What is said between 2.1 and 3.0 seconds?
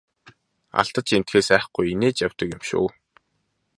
явдаг юм шүү!